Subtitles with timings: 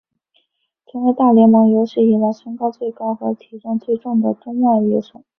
[0.87, 5.21] 成为大联盟有史以来身高最高和体重最重的中外野手。